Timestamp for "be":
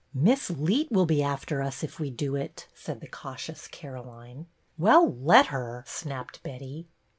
1.05-1.21